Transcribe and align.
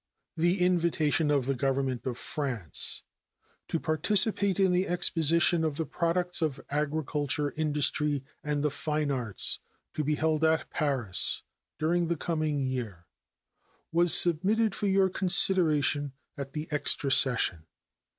The 0.35 0.61
invitation 0.65 1.29
of 1.29 1.45
the 1.45 1.53
Government 1.53 2.07
of 2.07 2.17
France 2.17 3.03
to 3.67 3.79
participate 3.79 4.59
in 4.59 4.71
the 4.71 4.87
Exposition 4.87 5.63
of 5.63 5.77
the 5.77 5.85
Products 5.85 6.41
of 6.41 6.59
Agriculture, 6.71 7.51
Industry, 7.55 8.23
and 8.43 8.63
the 8.63 8.71
Fine 8.71 9.11
Arts 9.11 9.59
to 9.93 10.03
be 10.03 10.15
held 10.15 10.43
at 10.43 10.71
Paris 10.71 11.43
during 11.77 12.07
the 12.07 12.17
coming 12.17 12.65
year 12.65 13.05
was 13.91 14.11
submitted 14.11 14.73
for 14.73 14.87
your 14.87 15.07
consideration 15.07 16.13
at 16.35 16.53
the 16.53 16.67
extra 16.71 17.11
session. 17.11 17.67